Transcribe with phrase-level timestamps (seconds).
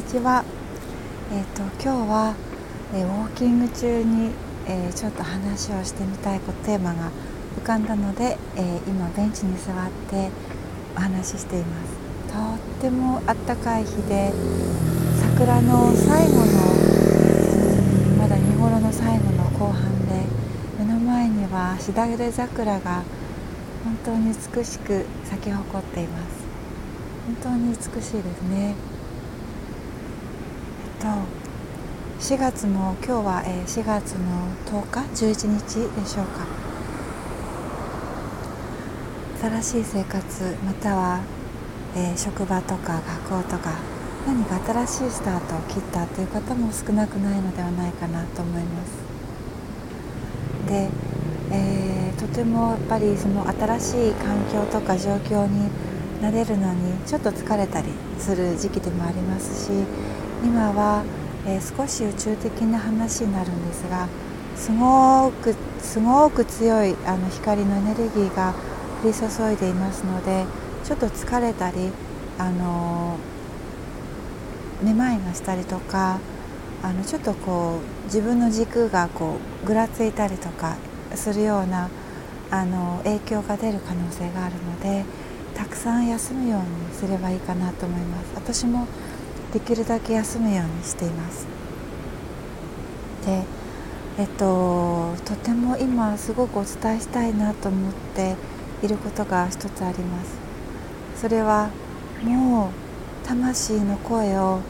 [0.00, 0.42] にちは。
[1.30, 2.34] え、ー、と今日は、
[2.94, 4.30] え、ウォーキング中に、
[4.66, 7.10] えー、ちょっと話をしてみたいテーマが
[7.60, 10.30] 浮かんだので、え今ベンチに座って
[10.96, 11.92] お話ししています。
[12.32, 14.32] とってもあったかい日で
[15.20, 16.46] 桜の最後の
[18.16, 20.24] まだ見頃の最後の後半で
[20.78, 23.02] 目の前にはしだれ桜が
[23.84, 26.46] 本当に美しく咲き誇っています
[27.26, 28.74] 本当に美しいですね
[31.00, 31.06] と
[32.20, 36.44] 4月も今日は、え4月の10日？11日でしょうか？
[39.40, 41.22] 新しい生活または、
[41.96, 43.00] え、職場とか
[43.30, 43.72] 学校とか
[44.26, 48.92] 何か新しいスタートを切ったという方も少なくないのではないかなと思います。
[50.68, 50.90] で、
[51.50, 55.70] えー、とてもやっぱりその新しい環境とか状況に
[56.20, 59.70] 慣れるのにちょっと疲れたりする時期でもありますし
[60.42, 61.04] 今は、
[61.46, 64.08] えー、少し宇宙的な話になるんですが
[64.56, 68.54] すごくすごく強いあの光のエネルギーが
[69.02, 70.44] 降り注いでいますので
[70.84, 71.90] ちょっと疲れたり
[72.38, 73.16] あの
[74.82, 76.20] めまいがしたりとか
[76.82, 80.76] あのちょっとこう自分の軸がこうぐらついたりとか
[81.14, 81.90] するような
[82.50, 85.30] あの影響が出る可能性があるので。
[85.54, 88.86] たくさん休むようにすればいいかなと思います私も
[89.52, 91.46] できるだけ休むようにしています。
[93.26, 93.42] で
[94.18, 98.36] えっととても今すごくお伝えしたいなと思って
[98.82, 100.38] いることが一つあります。
[101.16, 101.70] それは
[102.22, 104.60] もう魂の声を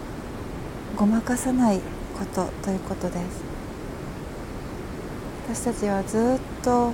[0.97, 1.81] ごまかさない
[2.19, 3.43] ことということです。
[5.53, 6.93] 私たちはずっと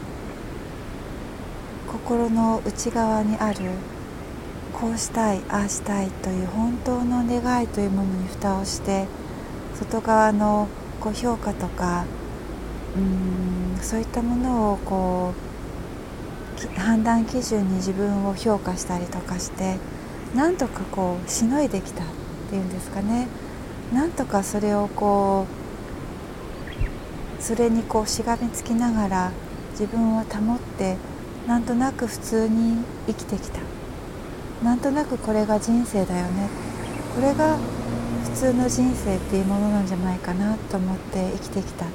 [1.93, 3.71] 心の内側にある
[4.79, 9.07] こうしたいああしたいという本当の願いというものに蓋をして
[9.75, 10.69] 外側の
[11.01, 12.05] こう評価とか
[12.95, 15.33] うーんそういったものをこ
[16.77, 19.79] う判断基準に自分を評価したりとかして
[20.35, 22.07] なんとかこうしのいできたっ
[22.51, 23.29] ていうんですかね。
[23.95, 25.47] なんとかそれをこ
[27.39, 29.33] うそれにこうしがみつきながら
[29.71, 30.97] 自分を保って
[31.47, 33.76] なんとなく普通に生きてきた。
[34.63, 36.49] なんとなくこれが人生だよね。
[37.15, 37.57] これが
[38.25, 41.85] 普通の人生っていうものなんじゃないかなと思って生きてきた。
[41.87, 41.89] っ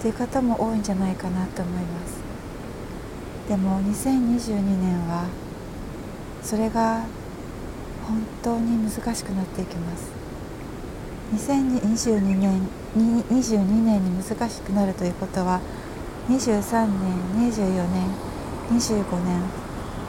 [0.00, 2.18] ていう方も多いんじゃないかなと思います。
[3.48, 5.26] でも2022年は
[6.42, 7.04] それが
[8.06, 10.10] 本当に難しくなっていきます。
[11.34, 12.60] 2022年
[12.96, 15.60] 22年に難しくなるということは
[16.28, 16.86] 23
[17.36, 18.08] 年24年
[18.70, 19.42] 25年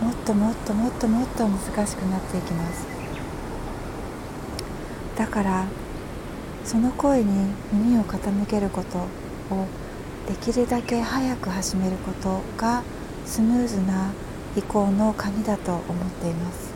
[0.02, 2.88] もっともっともっともっと難しくなっていきます。
[5.18, 5.66] だから
[6.64, 9.00] その声に耳を傾けること
[9.54, 9.66] を
[10.28, 12.84] できるだけ早く始めることが
[13.26, 14.12] スムーズな
[14.56, 15.84] 移行の鍵だと思っ
[16.22, 16.72] ています。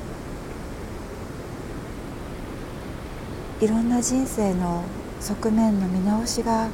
[3.61, 4.84] いろんな人生の
[5.22, 6.67] 側面の見直しが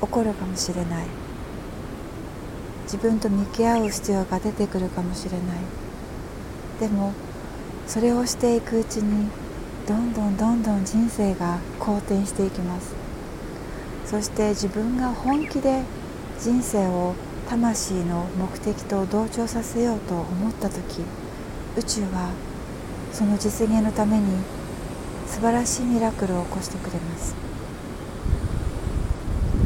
[0.00, 1.21] 起こるかもしれない。
[2.92, 5.40] 自分と向き合う必要が出てくるかもしれない。
[6.78, 7.14] でも
[7.86, 9.30] それをしていくうちに
[9.88, 12.94] どんどんどんどん人生が好転していきます。
[14.04, 15.84] そして自分が本気で
[16.38, 17.14] 人生を
[17.48, 21.00] 魂の目的と同調させようと思った時
[21.78, 22.30] 宇宙は
[23.10, 24.36] その実現のために
[25.26, 27.34] 素晴らしいミラクルを起こしてくれます。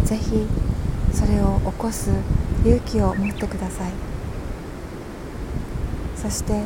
[0.05, 0.47] ぜひ
[1.13, 2.11] それを起こす
[2.67, 3.93] 勇気を持ってください。
[6.17, 6.65] そして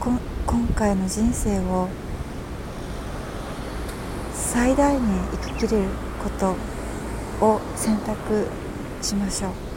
[0.00, 0.18] 今
[0.74, 1.88] 回の人生を
[4.32, 5.02] 最大限
[5.32, 5.84] 生ききる
[6.24, 6.56] こと
[7.44, 8.46] を選択
[9.02, 9.71] しましょう。